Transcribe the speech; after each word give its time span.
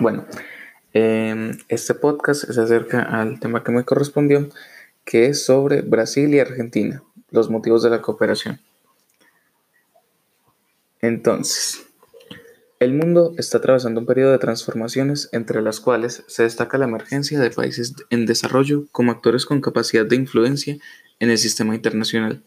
Bueno, 0.00 0.26
em, 0.92 1.56
este 1.68 1.94
podcast 1.94 2.50
se 2.50 2.60
acerca 2.60 3.02
al 3.02 3.38
tema 3.38 3.62
que 3.62 3.72
me 3.72 3.84
correspondió, 3.84 4.48
que 5.04 5.26
es 5.26 5.44
sobre 5.44 5.82
Brasil 5.82 6.34
y 6.34 6.40
Argentina, 6.40 7.02
los 7.30 7.50
motivos 7.50 7.82
de 7.82 7.90
la 7.90 8.02
cooperación. 8.02 8.60
Entonces, 11.00 11.84
el 12.80 12.92
mundo 12.92 13.34
está 13.38 13.58
atravesando 13.58 14.00
un 14.00 14.06
periodo 14.06 14.32
de 14.32 14.38
transformaciones 14.38 15.28
entre 15.32 15.62
las 15.62 15.80
cuales 15.80 16.24
se 16.26 16.42
destaca 16.42 16.76
la 16.76 16.86
emergencia 16.86 17.38
de 17.38 17.50
países 17.50 17.94
en 18.10 18.26
desarrollo 18.26 18.86
como 18.90 19.12
actores 19.12 19.46
con 19.46 19.60
capacidad 19.60 20.06
de 20.06 20.16
influencia 20.16 20.76
en 21.20 21.30
el 21.30 21.38
sistema 21.38 21.74
internacional, 21.74 22.42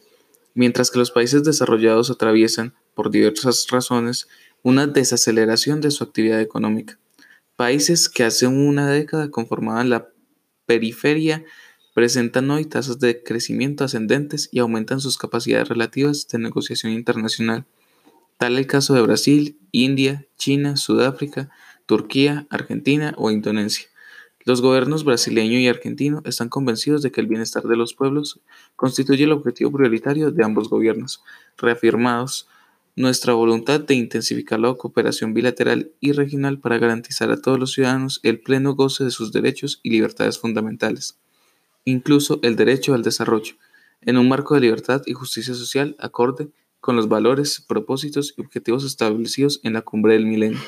mientras 0.54 0.91
que 0.91 0.99
los 0.99 1.11
países 1.11 1.43
desarrollados 1.43 2.11
atraviesan, 2.11 2.73
por 2.93 3.11
diversas 3.11 3.67
razones, 3.69 4.27
una 4.63 4.88
desaceleración 4.88 5.81
de 5.81 5.91
su 5.91 6.04
actividad 6.04 6.41
económica. 6.41 6.97
Países 7.58 8.07
que 8.07 8.24
hace 8.24 8.46
una 8.46 8.88
década 8.88 9.32
conformaban 9.32 9.89
la 9.89 10.10
periferia 10.68 11.43
presentan 11.96 12.52
hoy 12.52 12.65
tasas 12.65 13.00
de 13.00 13.24
crecimiento 13.24 13.84
ascendentes 13.84 14.48
y 14.52 14.60
aumentan 14.60 15.02
sus 15.02 15.18
capacidades 15.18 15.68
relativas 15.68 16.28
de 16.28 16.38
negociación 16.38 16.93
internacional. 16.93 17.65
Tal 18.38 18.60
el 18.60 18.68
caso 18.68 18.93
de 18.93 19.01
Brasil, 19.01 19.57
India, 19.71 20.28
China, 20.38 20.78
Sudáfrica, 20.78 21.50
Turquía, 21.88 22.46
Argentina 22.51 23.15
o 23.18 23.32
Indonesia. 23.32 23.87
Los 24.46 24.62
gobiernos 24.62 25.04
brasileño 25.04 25.57
y 25.57 25.68
argentino 25.68 26.21
están 26.26 26.50
convencidos 26.50 27.01
de 27.01 27.12
que 27.12 27.21
el 27.21 27.28
bienestar 27.28 27.64
de 27.64 27.76
los 27.76 27.96
pueblos 27.96 28.39
constituye 28.76 29.24
el 29.24 29.32
objetivo 29.32 29.71
prioritario 29.71 30.29
de 30.29 30.43
ambos 30.43 30.70
gobiernos, 30.70 31.24
reafirmados 31.57 32.48
nuestra 32.97 33.33
voluntad 33.33 33.80
de 33.80 33.94
intensificar 33.94 34.59
la 34.59 34.73
cooperación 34.73 35.36
bilateral 35.36 35.92
y 36.00 36.14
regional 36.14 36.59
para 36.59 36.80
garantizar 36.80 37.30
a 37.30 37.39
todos 37.39 37.59
los 37.59 37.72
ciudadanos 37.73 38.20
el 38.23 38.39
pleno 38.39 38.73
goce 38.73 39.03
de 39.03 39.11
sus 39.11 39.31
derechos 39.31 39.80
y 39.83 39.92
libertades 39.92 40.40
fundamentales, 40.40 41.20
incluso 41.86 42.40
el 42.42 42.56
derecho 42.56 42.95
al 42.95 43.03
desarrollo, 43.03 43.53
en 44.02 44.18
un 44.18 44.28
marco 44.28 44.56
de 44.56 44.62
libertad 44.62 45.03
y 45.06 45.14
justicia 45.14 45.53
social 45.53 45.95
acorde 46.00 46.50
con 46.80 46.95
los 46.95 47.08
valores, 47.08 47.62
propósitos 47.62 48.34
y 48.36 48.42
objetivos 48.42 48.84
establecidos 48.84 49.59
en 49.62 49.73
la 49.73 49.84
cumbre 49.84 50.14
del 50.14 50.25
milenio. 50.25 50.59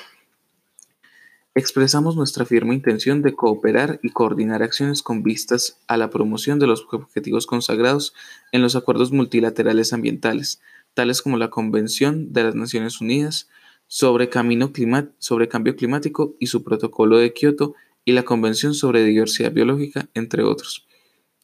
Expresamos 1.60 2.16
nuestra 2.16 2.46
firme 2.46 2.74
intención 2.74 3.22
de 3.22 3.36
cooperar 3.36 4.00
y 4.02 4.12
coordinar 4.12 4.64
acciones 4.64 5.04
con 5.04 5.24
vistas 5.24 5.78
a 5.88 5.98
la 5.98 6.10
promoción 6.10 6.58
de 6.58 6.68
los 6.68 6.88
objetivos 6.90 7.48
consagrados 7.48 8.14
en 8.54 8.62
los 8.62 8.78
acuerdos 8.78 9.12
multilaterales 9.12 9.92
ambientales, 9.92 10.62
tales 10.94 11.22
como 11.22 11.36
la 11.36 11.50
Convención 11.50 12.32
de 12.32 12.44
las 12.46 12.56
Naciones 12.56 13.02
Unidas 13.02 13.50
sobre, 13.88 14.30
Cambio 14.30 14.72
Climático 14.72 16.38
y 16.40 16.48
su 16.48 16.64
Protocolo 16.64 17.18
de 17.18 17.34
Kioto 17.34 17.76
y 18.06 18.14
la 18.14 18.24
Convención 18.24 18.74
sobre 18.74 19.04
Diversidad 19.04 19.52
Biológica, 19.52 20.08
entre 20.14 20.44
otros. 20.44 20.88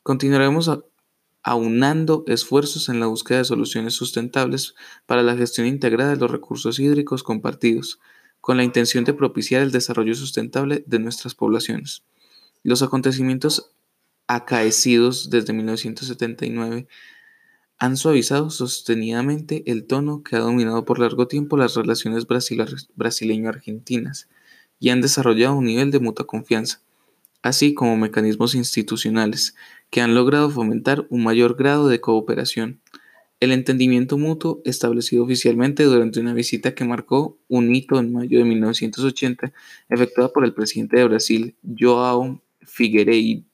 Continuaremos 0.01 0.71
aunando 1.43 2.23
esfuerzos 2.27 2.87
en 2.87 3.01
la 3.01 3.07
búsqueda 3.07 3.39
de 3.39 3.43
soluciones 3.43 3.95
sustentables 3.95 4.75
para 5.07 5.23
la 5.23 5.35
gestión 5.35 5.67
integrada 5.67 6.11
de 6.11 6.21
los 6.21 6.31
recursos 6.31 6.79
hídricos 6.79 7.21
compartidos, 7.21 7.99
con 8.45 8.57
la 8.57 8.63
intención 8.63 9.05
de 9.05 9.15
propiciar 9.15 9.63
el 9.63 9.71
desarrollo 9.71 10.13
sustentable 10.13 10.83
de 10.85 10.99
nuestras 10.99 11.33
poblaciones. 11.33 12.03
Los 12.61 12.83
acontecimientos 12.83 13.71
acaecidos 14.27 15.31
desde 15.31 15.51
1979 15.51 16.87
han 17.79 17.97
suavizado 17.97 18.51
sostenidamente 18.51 19.63
el 19.65 19.87
tono 19.87 20.21
que 20.21 20.35
ha 20.35 20.41
dominado 20.41 20.85
por 20.85 20.99
largo 20.99 21.27
tiempo 21.27 21.57
las 21.57 21.73
relaciones 21.73 22.27
brasileño-argentinas 22.27 24.29
y 24.79 24.89
han 24.89 25.01
desarrollado 25.01 25.55
un 25.55 25.65
nivel 25.65 25.89
de 25.89 25.99
mutua 25.99 26.27
confianza, 26.27 26.81
así 27.41 27.73
como 27.73 27.97
mecanismos 27.97 28.53
institucionales 28.53 29.55
que 29.89 30.01
han 30.01 30.13
logrado 30.13 30.51
fomentar 30.51 31.07
un 31.09 31.23
mayor 31.23 31.55
grado 31.55 31.87
de 31.87 31.99
cooperación. 31.99 32.79
El 33.39 33.51
entendimiento 33.51 34.17
mutuo, 34.17 34.61
establecido 34.63 35.23
oficialmente 35.23 35.83
durante 35.83 36.21
una 36.21 36.33
visita 36.33 36.73
que 36.73 36.85
marcó 36.85 37.37
un 37.47 37.75
hito 37.75 37.99
en 37.99 38.13
mayo 38.13 38.39
de 38.39 38.45
1980, 38.45 39.51
efectuada 39.89 40.31
por 40.31 40.45
el 40.45 40.53
presidente 40.53 40.97
de 40.97 41.03
Brasil, 41.03 41.55
João 41.63 42.41
Figueiredo, 42.61 43.45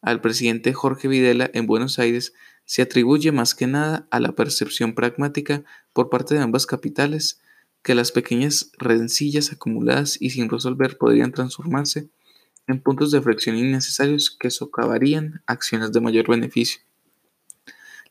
al 0.00 0.20
presidente 0.20 0.72
Jorge 0.72 1.08
Videla 1.08 1.50
en 1.52 1.66
Buenos 1.66 1.98
Aires 1.98 2.32
se 2.64 2.82
atribuye 2.82 3.32
más 3.32 3.54
que 3.54 3.66
nada 3.66 4.06
a 4.10 4.20
la 4.20 4.32
percepción 4.32 4.94
pragmática 4.94 5.64
por 5.92 6.08
parte 6.10 6.34
de 6.34 6.40
ambas 6.40 6.66
capitales 6.66 7.40
que 7.82 7.94
las 7.94 8.12
pequeñas 8.12 8.72
rencillas 8.78 9.52
acumuladas 9.52 10.20
y 10.20 10.30
sin 10.30 10.48
resolver 10.48 10.98
podrían 10.98 11.32
transformarse 11.32 12.08
en 12.66 12.80
puntos 12.80 13.10
de 13.10 13.22
fricción 13.22 13.56
innecesarios 13.56 14.30
que 14.30 14.50
socavarían 14.50 15.42
acciones 15.46 15.92
de 15.92 16.00
mayor 16.00 16.28
beneficio. 16.28 16.80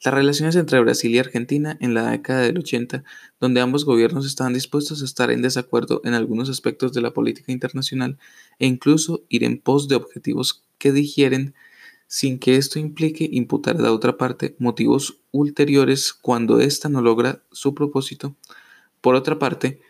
Las 0.03 0.13
relaciones 0.13 0.55
entre 0.55 0.79
Brasil 0.79 1.13
y 1.13 1.19
Argentina 1.19 1.77
en 1.81 1.93
la 1.93 2.11
década 2.11 2.41
del 2.41 2.59
80, 2.59 3.03
donde 3.39 3.61
ambos 3.61 3.83
gobiernos 3.83 4.25
estaban 4.25 4.53
dispuestos 4.53 5.01
a 5.01 5.05
estar 5.05 5.31
en 5.31 5.41
desacuerdo 5.41 6.01
en 6.03 6.13
algunos 6.13 6.49
aspectos 6.49 6.93
de 6.93 7.01
la 7.01 7.13
política 7.13 7.51
internacional 7.51 8.17
e 8.59 8.67
incluso 8.67 9.23
ir 9.29 9.43
en 9.43 9.59
pos 9.59 9.87
de 9.87 9.95
objetivos 9.95 10.63
que 10.77 10.91
digieren 10.91 11.55
sin 12.07 12.39
que 12.39 12.55
esto 12.55 12.79
implique 12.79 13.27
imputar 13.31 13.77
a 13.77 13.81
la 13.81 13.91
otra 13.91 14.17
parte 14.17 14.55
motivos 14.59 15.19
ulteriores 15.31 16.13
cuando 16.13 16.59
ésta 16.59 16.89
no 16.89 17.01
logra 17.01 17.43
su 17.51 17.73
propósito. 17.73 18.35
Por 19.01 19.15
otra 19.15 19.39
parte, 19.39 19.81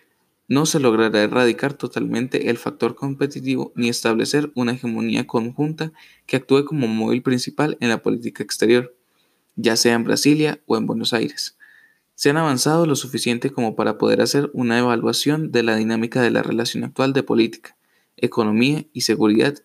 no 0.47 0.65
se 0.65 0.79
logrará 0.79 1.21
erradicar 1.21 1.73
totalmente 1.73 2.49
el 2.49 2.57
factor 2.57 2.95
competitivo 2.95 3.73
ni 3.75 3.89
establecer 3.89 4.51
una 4.55 4.71
hegemonía 4.71 5.27
conjunta 5.27 5.91
que 6.25 6.37
actúe 6.37 6.65
como 6.65 6.87
móvil 6.87 7.21
principal 7.21 7.77
en 7.81 7.89
la 7.89 8.01
política 8.01 8.43
exterior, 8.43 8.96
ya 9.57 9.75
sea 9.75 9.95
en 9.95 10.05
Brasilia 10.05 10.61
o 10.65 10.77
en 10.77 10.87
Buenos 10.87 11.11
Aires. 11.11 11.57
Se 12.15 12.29
han 12.29 12.37
avanzado 12.37 12.85
lo 12.85 12.95
suficiente 12.95 13.51
como 13.51 13.75
para 13.75 13.97
poder 13.97 14.21
hacer 14.21 14.49
una 14.53 14.79
evaluación 14.79 15.51
de 15.51 15.63
la 15.63 15.75
dinámica 15.75 16.21
de 16.21 16.31
la 16.31 16.41
relación 16.41 16.85
actual 16.85 17.11
de 17.11 17.23
política, 17.23 17.75
economía 18.15 18.85
y 18.93 19.01
seguridad 19.01 19.55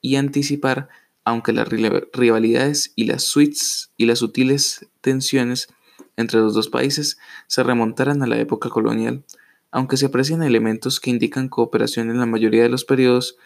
y 0.00 0.16
anticipar 0.16 0.88
aunque 1.24 1.52
las 1.52 1.68
rivalidades 1.68 2.92
y 2.96 3.04
las 3.04 3.22
suites 3.24 3.92
y 3.96 4.06
las 4.06 4.20
sutiles 4.20 4.86
tensiones 5.00 5.68
entre 6.16 6.40
los 6.40 6.54
dos 6.54 6.68
países 6.68 7.18
se 7.46 7.62
remontaran 7.62 8.22
a 8.22 8.26
la 8.26 8.38
época 8.38 8.68
colonial, 8.70 9.22
aunque 9.70 9.96
se 9.96 10.06
aprecian 10.06 10.42
elementos 10.42 11.00
que 11.00 11.10
indican 11.10 11.48
cooperación 11.48 12.10
en 12.10 12.18
la 12.18 12.26
mayoría 12.26 12.62
de 12.62 12.68
los 12.68 12.84
periodos, 12.84 13.36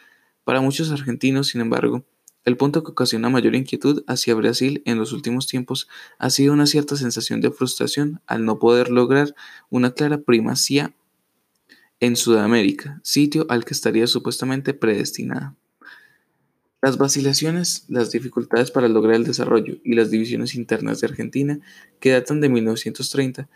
para 0.44 0.60
muchos 0.60 0.90
argentinos, 0.90 1.48
sin 1.48 1.60
embargo, 1.62 2.04
el 2.44 2.56
punto 2.56 2.84
que 2.84 2.90
ocasiona 2.90 3.30
mayor 3.30 3.54
inquietud 3.54 4.04
hacia 4.06 4.34
Brasil 4.34 4.82
en 4.84 4.98
los 4.98 5.12
últimos 5.12 5.46
tiempos 5.46 5.88
ha 6.18 6.28
sido 6.30 6.52
una 6.52 6.66
cierta 6.66 6.96
sensación 6.96 7.40
de 7.40 7.50
frustración 7.50 8.20
al 8.26 8.44
no 8.44 8.58
poder 8.58 8.90
lograr 8.90 9.34
una 9.70 9.92
clara 9.92 10.18
primacía 10.18 10.94
en 12.00 12.16
Sudamérica, 12.16 13.00
sitio 13.02 13.46
al 13.48 13.64
que 13.64 13.72
estaría 13.72 14.06
supuestamente 14.06 14.74
predestinada. 14.74 15.56
Las 16.82 16.98
vacilaciones, 16.98 17.86
las 17.88 18.10
dificultades 18.10 18.70
para 18.70 18.88
lograr 18.88 19.14
el 19.14 19.24
desarrollo 19.24 19.76
y 19.82 19.94
las 19.94 20.10
divisiones 20.10 20.54
internas 20.54 21.00
de 21.00 21.06
Argentina, 21.06 21.60
que 21.98 22.10
datan 22.10 22.42
de 22.42 22.50
1930, 22.50 23.48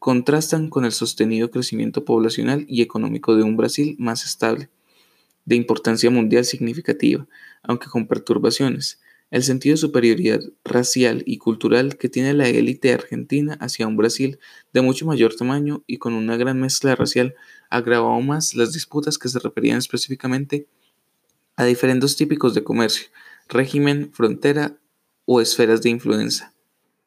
contrastan 0.00 0.70
con 0.70 0.84
el 0.84 0.90
sostenido 0.90 1.52
crecimiento 1.52 2.04
poblacional 2.04 2.64
y 2.68 2.82
económico 2.82 3.36
de 3.36 3.44
un 3.44 3.56
Brasil 3.56 3.94
más 4.00 4.24
estable, 4.24 4.70
de 5.44 5.56
importancia 5.56 6.10
mundial 6.10 6.44
significativa, 6.44 7.26
aunque 7.62 7.88
con 7.88 8.06
perturbaciones. 8.06 9.00
El 9.30 9.44
sentido 9.44 9.74
de 9.74 9.78
superioridad 9.78 10.40
racial 10.64 11.22
y 11.24 11.38
cultural 11.38 11.96
que 11.96 12.08
tiene 12.08 12.34
la 12.34 12.48
élite 12.48 12.92
argentina 12.92 13.56
hacia 13.60 13.86
un 13.86 13.96
Brasil 13.96 14.40
de 14.72 14.80
mucho 14.80 15.06
mayor 15.06 15.36
tamaño 15.36 15.84
y 15.86 15.98
con 15.98 16.14
una 16.14 16.36
gran 16.36 16.60
mezcla 16.60 16.96
racial 16.96 17.34
agravó 17.68 18.08
aún 18.08 18.26
más 18.26 18.54
las 18.54 18.72
disputas 18.72 19.18
que 19.18 19.28
se 19.28 19.38
referían 19.38 19.78
específicamente 19.78 20.66
a 21.54 21.64
diferentes 21.64 22.16
típicos 22.16 22.54
de 22.54 22.64
comercio, 22.64 23.08
régimen, 23.48 24.10
frontera 24.12 24.76
o 25.26 25.40
esferas 25.40 25.80
de 25.82 25.90
influencia. 25.90 26.52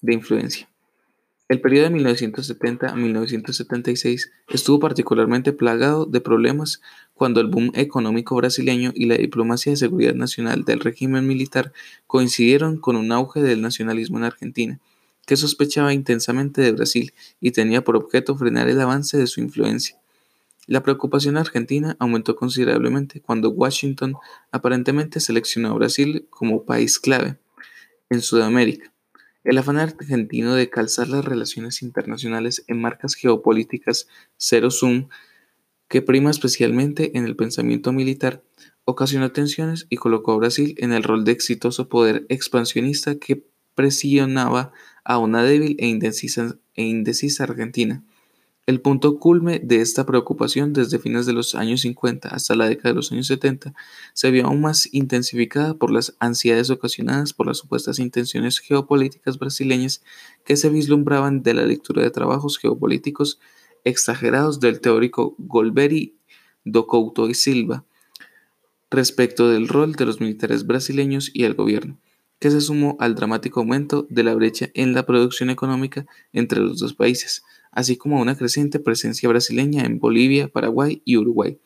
De 0.02 0.14
influencia. 0.14 0.70
El 1.50 1.60
periodo 1.60 1.86
de 1.86 1.90
1970 1.92 2.88
a 2.88 2.96
1976 2.96 4.32
estuvo 4.48 4.80
particularmente 4.80 5.52
plagado 5.52 6.06
de 6.06 6.22
problemas 6.22 6.82
cuando 7.14 7.42
el 7.42 7.48
boom 7.48 7.72
económico 7.76 8.36
brasileño 8.36 8.92
y 8.96 9.06
la 9.06 9.16
diplomacia 9.16 9.72
de 9.72 9.78
seguridad 9.78 10.16
nacional 10.16 10.66
del 10.66 10.80
régimen 10.80 11.28
militar 11.28 11.72
coincidieron 12.08 12.78
con 12.78 12.96
un 12.96 13.12
auge 13.12 13.42
del 13.42 13.62
nacionalismo 13.62 14.18
en 14.18 14.24
Argentina, 14.24 14.80
que 15.26 15.38
sospechaba 15.38 15.94
intensamente 15.94 16.62
de 16.62 16.72
Brasil 16.72 17.14
y 17.40 17.52
tenía 17.52 17.84
por 17.84 17.96
objeto 17.96 18.36
frenar 18.36 18.70
el 18.70 18.82
avance 18.82 19.18
de 19.18 19.28
su 19.28 19.42
influencia. 19.42 19.98
La 20.66 20.82
preocupación 20.82 21.38
argentina 21.38 21.98
aumentó 22.00 22.36
considerablemente 22.36 23.22
cuando 23.22 23.50
Washington 23.50 24.16
aparentemente 24.52 25.20
seleccionó 25.20 25.70
a 25.70 25.74
Brasil 25.74 26.28
como 26.30 26.64
país 26.64 27.00
clave 27.00 27.38
en 28.10 28.22
Sudamérica. 28.22 28.94
El 29.44 29.58
afán 29.58 29.78
argentino 29.78 30.56
de 30.56 30.70
calzar 30.70 31.10
las 31.10 31.26
relaciones 31.26 31.82
internacionales 31.82 32.64
en 32.68 32.80
marcas 32.80 33.16
geopolíticas 33.16 34.08
cero 34.38 34.72
sum 34.72 35.10
que 35.88 36.02
prima 36.02 36.32
especialmente 36.32 37.18
en 37.18 37.26
el 37.26 37.36
pensamiento 37.36 37.92
militar, 37.92 38.44
ocasionó 38.86 39.32
tensiones 39.32 39.86
y 39.90 39.98
colocó 39.98 40.34
a 40.34 40.38
Brasil 40.38 40.76
en 40.78 40.92
el 40.94 41.04
rol 41.04 41.24
de 41.24 41.32
exitoso 41.32 41.88
poder 41.90 42.26
expansionista 42.30 43.16
que 43.16 43.46
presionaba 43.76 44.72
a 45.04 45.18
una 45.18 45.44
débil 45.44 45.76
e 45.80 45.88
indecisa, 45.88 46.58
e 46.76 47.44
Argentina. 47.44 48.04
El 48.66 48.80
punto 48.80 49.20
culme 49.20 49.60
de 49.60 49.82
esta 49.82 50.06
preocupación 50.06 50.72
desde 50.72 50.98
fines 50.98 51.26
de 51.26 51.34
los 51.34 51.54
años 51.54 51.82
50 51.82 52.30
hasta 52.30 52.56
la 52.56 52.70
década 52.70 52.90
de 52.90 52.96
los 52.96 53.12
años 53.12 53.28
70 53.28 53.74
se 54.14 54.32
vio 54.32 54.46
aún 54.46 54.62
más 54.62 54.88
intensificada 54.94 55.74
por 55.74 55.92
las 55.92 56.16
ansiedades 56.20 56.70
ocasionadas 56.70 57.34
por 57.34 57.46
las 57.46 57.58
supuestas 57.58 58.00
intenciones 58.00 58.60
geopolíticas 58.60 59.38
brasileñas 59.38 60.02
que 60.46 60.56
se 60.56 60.70
vislumbraban 60.70 61.44
de 61.44 61.54
la 61.56 61.66
lectura 61.66 62.04
de 62.04 62.12
trabajos 62.12 62.58
geopolíticos 62.58 63.38
exagerados 63.84 64.60
del 64.60 64.80
teórico 64.80 65.36
Golbery 65.38 66.16
do 66.66 66.88
Couto 66.88 67.30
y 67.30 67.34
Silva 67.34 67.86
respecto 68.90 69.50
del 69.50 69.68
rol 69.68 69.94
de 69.94 70.06
los 70.06 70.22
militares 70.22 70.68
brasileños 70.68 71.32
y 71.34 71.46
el 71.46 71.56
gobierno, 71.56 71.98
que 72.40 72.52
se 72.52 72.62
sumó 72.62 72.96
al 73.00 73.16
dramático 73.16 73.60
aumento 73.60 74.06
de 74.10 74.24
la 74.24 74.36
brecha 74.36 74.70
en 74.76 74.94
la 74.94 75.06
producción 75.06 75.50
económica 75.50 76.06
entre 76.32 76.60
los 76.60 76.80
dos 76.80 76.94
países 76.94 77.44
así 77.74 77.98
como 77.98 78.22
una 78.22 78.38
creciente 78.38 78.80
presencia 78.80 79.28
brasileña 79.28 79.84
en 79.84 80.00
Bolivia, 80.00 80.48
Paraguay 80.48 81.02
y 81.06 81.18
Uruguay. 81.18 81.60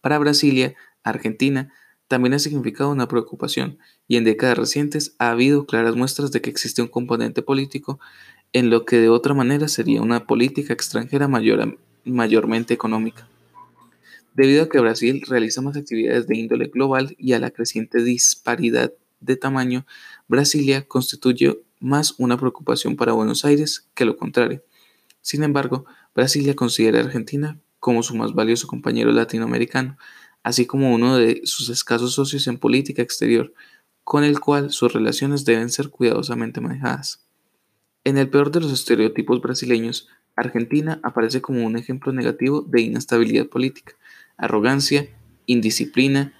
Para 0.00 0.18
Brasilia, 0.18 0.74
Argentina 1.02 1.72
también 2.08 2.34
ha 2.34 2.38
significado 2.38 2.90
una 2.90 3.06
preocupación 3.06 3.78
y 4.08 4.16
en 4.16 4.24
décadas 4.24 4.58
recientes 4.58 5.14
ha 5.18 5.30
habido 5.30 5.66
claras 5.66 5.94
muestras 5.94 6.32
de 6.32 6.40
que 6.40 6.50
existe 6.50 6.82
un 6.82 6.88
componente 6.88 7.42
político 7.42 8.00
en 8.52 8.70
lo 8.70 8.84
que 8.84 8.96
de 8.96 9.08
otra 9.08 9.34
manera 9.34 9.68
sería 9.68 10.02
una 10.02 10.26
política 10.26 10.72
extranjera 10.72 11.28
mayormente 12.04 12.74
económica. 12.74 13.28
Debido 14.34 14.64
a 14.64 14.68
que 14.68 14.80
Brasil 14.80 15.22
realiza 15.28 15.60
más 15.60 15.76
actividades 15.76 16.26
de 16.26 16.36
índole 16.36 16.66
global 16.66 17.14
y 17.18 17.32
a 17.32 17.38
la 17.38 17.50
creciente 17.50 18.02
disparidad 18.02 18.92
de 19.20 19.36
tamaño, 19.36 19.86
Brasilia 20.28 20.86
constituye 20.86 21.60
más 21.78 22.14
una 22.18 22.38
preocupación 22.38 22.96
para 22.96 23.12
Buenos 23.12 23.44
Aires 23.44 23.88
que 23.94 24.04
lo 24.04 24.16
contrario. 24.16 24.62
Sin 25.20 25.42
embargo, 25.42 25.84
Brasilia 26.14 26.54
considera 26.54 26.98
a 26.98 27.04
Argentina 27.04 27.58
como 27.78 28.02
su 28.02 28.14
más 28.14 28.34
valioso 28.34 28.66
compañero 28.66 29.12
latinoamericano, 29.12 29.96
así 30.42 30.66
como 30.66 30.94
uno 30.94 31.16
de 31.16 31.42
sus 31.44 31.68
escasos 31.68 32.14
socios 32.14 32.46
en 32.46 32.58
política 32.58 33.02
exterior, 33.02 33.52
con 34.04 34.24
el 34.24 34.40
cual 34.40 34.70
sus 34.70 34.92
relaciones 34.92 35.44
deben 35.44 35.70
ser 35.70 35.90
cuidadosamente 35.90 36.60
manejadas. 36.60 37.26
En 38.02 38.16
el 38.16 38.30
peor 38.30 38.50
de 38.50 38.60
los 38.60 38.72
estereotipos 38.72 39.42
brasileños, 39.42 40.08
Argentina 40.34 41.00
aparece 41.02 41.42
como 41.42 41.66
un 41.66 41.76
ejemplo 41.76 42.12
negativo 42.12 42.62
de 42.62 42.80
inestabilidad 42.80 43.46
política, 43.46 43.94
arrogancia, 44.38 45.08
indisciplina, 45.44 46.32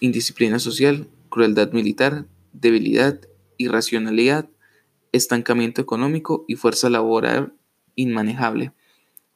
indisciplina 0.00 0.60
social, 0.60 1.08
crueldad 1.30 1.72
militar, 1.72 2.26
debilidad, 2.52 3.20
irracionalidad, 3.56 4.48
estancamiento 5.10 5.80
económico 5.80 6.44
y 6.46 6.54
fuerza 6.54 6.90
laboral 6.90 7.54
inmanejable. 7.96 8.72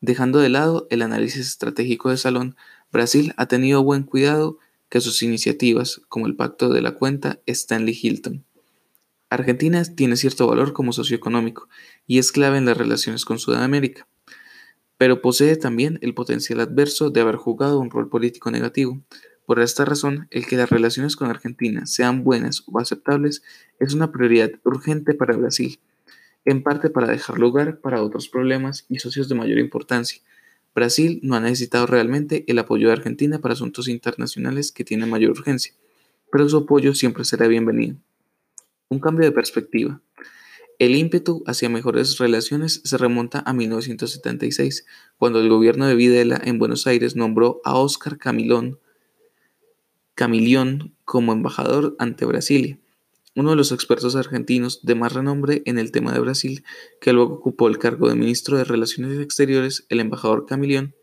Dejando 0.01 0.39
de 0.39 0.49
lado 0.49 0.87
el 0.91 1.03
análisis 1.03 1.47
estratégico 1.47 2.11
de 2.11 2.19
Salón, 2.19 2.57
Brasil 2.93 3.35
ha 3.37 3.47
tenido 3.47 3.83
buen 3.83 4.05
cuidado 4.05 4.59
que 4.89 5.01
sus 5.01 5.23
iniciativas, 5.23 6.03
como 6.09 6.27
el 6.27 6.37
Pacto 6.37 6.69
de 6.69 6.83
la 6.83 6.93
Cuenta 6.93 7.41
Stanley 7.47 7.99
Hilton. 8.01 8.45
Argentina 9.35 9.83
tiene 9.85 10.17
cierto 10.17 10.47
valor 10.47 10.73
como 10.73 10.93
socioeconómico 10.93 11.69
y 12.07 12.19
es 12.19 12.33
clave 12.33 12.59
en 12.59 12.67
las 12.67 12.77
relaciones 12.77 13.25
con 13.25 13.39
Sudamérica, 13.39 14.07
pero 14.99 15.23
posee 15.23 15.57
también 15.57 15.99
el 16.03 16.15
potencial 16.15 16.61
adverso 16.61 17.11
de 17.11 17.21
haber 17.21 17.37
jugado 17.37 17.81
un 17.81 17.91
rol 17.91 18.09
político 18.09 18.51
negativo. 18.51 19.01
Por 19.47 19.61
esta 19.61 19.85
razón, 19.85 20.29
el 20.31 20.47
que 20.47 20.57
las 20.57 20.71
relaciones 20.71 21.17
con 21.17 21.31
Argentina 21.31 21.87
sean 21.87 22.25
buenas 22.25 22.63
o 22.67 22.79
aceptables 22.79 23.43
es 23.81 23.95
una 23.95 24.13
prioridad 24.13 24.51
urgente 24.65 25.15
para 25.15 25.37
Brasil 25.37 25.81
en 26.45 26.63
parte 26.63 26.91
para 26.91 27.07
dejar 27.07 27.39
lugar 27.39 27.81
para 27.81 28.03
otros 28.03 28.29
problemas 28.29 28.85
y 28.89 28.99
socios 28.99 29.29
de 29.29 29.35
mayor 29.35 29.59
importancia. 29.59 30.21
Brasil 30.75 31.21
no 31.23 31.37
ha 31.37 31.41
necesitado 31.41 31.87
realmente 31.87 32.45
el 32.49 32.59
apoyo 32.59 32.89
de 32.89 32.95
Argentina 32.95 33.39
para 33.39 33.55
asuntos 33.55 33.89
internacionales 33.89 34.73
que 34.73 34.85
tienen 34.85 35.11
mayor 35.11 35.33
urgencia, 35.33 35.73
pero 36.31 36.49
su 36.49 36.59
apoyo 36.59 36.95
siempre 36.95 37.25
será 37.25 37.47
bienvenido. 37.47 37.97
Un 38.93 39.01
cambio 39.01 39.25
de 39.25 39.33
perspectiva. 39.33 40.03
El 40.79 40.95
ímpetu 40.95 41.43
hacia 41.47 41.71
mejores 41.71 42.19
relaciones 42.19 42.83
se 42.85 42.99
remonta 42.99 43.43
a 43.47 43.55
1976, 43.55 44.85
cuando 45.17 45.41
el 45.41 45.49
gobierno 45.49 45.87
de 45.87 45.95
Videla 45.95 46.39
en 46.45 46.59
Buenos 46.59 46.87
Aires 46.87 47.17
nombró 47.17 47.63
a 47.65 47.79
Óscar 47.79 48.19
Camilón, 48.19 48.79
Camilión 50.15 50.95
como 51.07 51.33
embajador 51.33 51.97
ante 51.99 52.27
Brasilia 52.27 52.79
uno 53.35 53.49
de 53.49 53.57
los 53.57 53.73
expertos 53.73 54.15
argentinos 54.15 54.81
de 54.83 54.95
más 54.95 55.15
renombre 55.15 55.63
en 55.65 55.79
el 55.79 55.91
tema 55.91 56.13
de 56.13 56.21
Brasil, 56.21 56.63
que 57.01 57.15
luego 57.15 57.33
ocupó 57.33 57.69
el 57.69 57.79
cargo 57.79 58.11
de 58.11 58.15
ministro 58.15 58.59
de 58.59 58.65
Relaciones 58.65 59.19
Exteriores, 59.19 59.87
el 59.89 60.01
embajador 60.01 60.45
Camilión, 60.45 60.95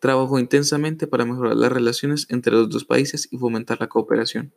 trabajó 0.00 0.38
intensamente 0.38 1.06
para 1.06 1.26
mejorar 1.26 1.56
las 1.56 1.70
relaciones 1.70 2.26
entre 2.30 2.54
los 2.54 2.70
dos 2.70 2.86
países 2.86 3.28
y 3.30 3.36
fomentar 3.36 3.80
la 3.80 3.88
cooperación. 3.88 4.54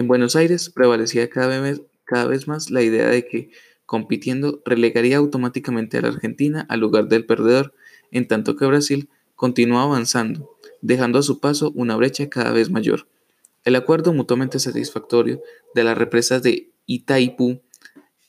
En 0.00 0.06
Buenos 0.06 0.36
Aires 0.36 0.70
prevalecía 0.70 1.28
cada 1.28 1.60
vez, 1.60 1.82
cada 2.04 2.26
vez 2.26 2.46
más 2.46 2.70
la 2.70 2.82
idea 2.82 3.08
de 3.08 3.26
que, 3.26 3.50
compitiendo, 3.84 4.62
relegaría 4.64 5.16
automáticamente 5.16 5.98
a 5.98 6.02
la 6.02 6.08
Argentina 6.08 6.64
al 6.68 6.78
lugar 6.78 7.08
del 7.08 7.26
perdedor, 7.26 7.74
en 8.12 8.28
tanto 8.28 8.54
que 8.54 8.66
Brasil 8.66 9.08
continuó 9.34 9.80
avanzando, 9.80 10.56
dejando 10.82 11.18
a 11.18 11.22
su 11.22 11.40
paso 11.40 11.72
una 11.74 11.96
brecha 11.96 12.30
cada 12.30 12.52
vez 12.52 12.70
mayor. 12.70 13.08
El 13.64 13.74
acuerdo 13.74 14.12
mutuamente 14.12 14.60
satisfactorio 14.60 15.42
de 15.74 15.82
las 15.82 15.98
represas 15.98 16.44
de 16.44 16.70
Itaipú 16.86 17.60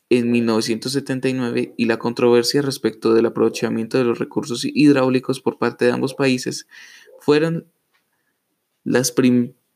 en 0.10 0.32
1979 0.32 1.76
y 1.78 1.86
la 1.86 2.00
controversia 2.00 2.64
respecto 2.64 3.14
del 3.14 3.28
aprovechamiento 3.28 4.00
de 4.00 4.06
los 4.06 4.18
recursos 4.18 4.66
hidráulicos 4.66 5.40
por 5.40 5.60
parte 5.60 5.86
de 5.86 5.92
ambos 5.92 6.16
países 6.16 6.68
fueron 7.20 7.68
las 8.84 9.12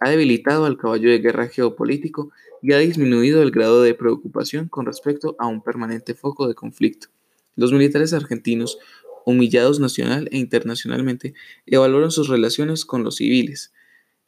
ha 0.00 0.10
debilitado 0.10 0.64
al 0.64 0.76
caballo 0.76 1.10
de 1.10 1.18
guerra 1.18 1.48
geopolítico 1.48 2.30
y 2.62 2.72
ha 2.72 2.78
disminuido 2.78 3.42
el 3.42 3.50
grado 3.50 3.82
de 3.82 3.94
preocupación 3.94 4.68
con 4.68 4.86
respecto 4.86 5.36
a 5.38 5.46
un 5.46 5.62
permanente 5.62 6.14
foco 6.14 6.48
de 6.48 6.54
conflicto. 6.54 7.08
Los 7.56 7.72
militares 7.72 8.12
argentinos, 8.12 8.78
humillados 9.26 9.80
nacional 9.80 10.28
e 10.32 10.38
internacionalmente, 10.38 11.34
evaluaron 11.66 12.10
sus 12.10 12.28
relaciones 12.28 12.84
con 12.84 13.04
los 13.04 13.16
civiles, 13.16 13.72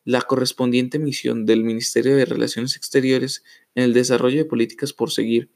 la 0.04 0.22
correspondiente 0.22 1.00
misión 1.00 1.46
del 1.46 1.64
Ministerio 1.64 2.16
de 2.16 2.24
Relaciones 2.24 2.76
Exteriores 2.76 3.42
en 3.74 3.84
el 3.84 3.92
desarrollo 3.92 4.38
de 4.38 4.44
políticas 4.44 4.92
por 4.92 5.10
seguir, 5.10 5.50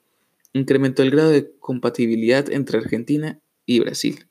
incrementó 0.52 1.04
el 1.04 1.12
grado 1.12 1.30
de 1.30 1.52
compatibilidad 1.60 2.50
entre 2.50 2.78
Argentina 2.78 3.38
y 3.64 3.78
Brasil. 3.78 4.26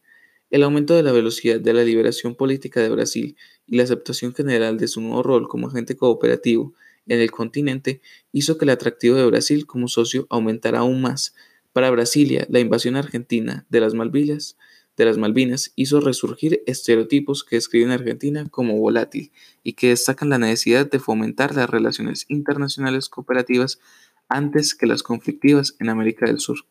El 0.50 0.64
aumento 0.64 0.94
de 0.94 1.04
la 1.04 1.14
velocidad 1.14 1.62
de 1.62 1.74
la 1.74 1.84
liberación 1.84 2.36
política 2.36 2.82
de 2.82 2.90
Brasil 2.90 3.38
y 3.70 3.78
la 3.78 3.84
aceptación 3.84 4.34
general 4.34 4.78
de 4.78 4.88
su 4.88 5.02
nuevo 5.02 5.24
rol 5.24 5.48
como 5.48 5.68
agente 5.68 5.96
cooperativo 5.96 6.74
en 7.08 7.20
el 7.20 7.32
continente 7.32 8.02
hizo 8.32 8.58
que 8.58 8.66
el 8.66 8.72
atractivo 8.72 9.16
de 9.16 9.26
Brasil 9.26 9.66
como 9.66 9.88
socio 9.88 10.28
aumentara 10.30 10.80
aún 10.80 11.02
más. 11.02 11.36
Para 11.74 11.90
Brasilia, 11.92 12.46
la 12.50 12.60
invasión 12.60 12.96
argentina 12.96 13.66
de 13.70 13.80
las 13.80 13.94
Malvinas, 13.94 14.58
de 14.98 15.06
las 15.06 15.18
Malvinas 15.18 15.72
hizo 15.76 16.02
resurgir 16.02 16.62
estereotipos 16.66 17.44
que 17.44 17.56
describen 17.56 17.92
a 17.92 17.96
Argentina 17.96 18.46
como 18.50 18.78
volátil 18.78 19.32
y 19.64 19.74
que 19.74 19.90
destacan 19.90 20.30
la 20.30 20.40
necesidad 20.40 20.90
de 20.90 21.00
fomentar 21.00 21.56
las 21.56 21.70
relaciones 21.70 22.26
internacionales 22.28 23.08
cooperativas 23.08 23.80
antes 24.28 24.76
que 24.76 24.88
las 24.88 25.02
conflictivas 25.04 25.76
en 25.80 25.90
América 25.90 26.26
del 26.26 26.40
Sur. 26.40 26.66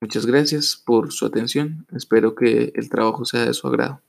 Muchas 0.00 0.26
gracias 0.26 0.76
por 0.76 1.12
su 1.12 1.24
atención. 1.24 1.86
Espero 1.94 2.34
que 2.34 2.72
el 2.74 2.90
trabajo 2.90 3.24
sea 3.24 3.46
de 3.46 3.54
su 3.54 3.68
agrado. 3.68 4.02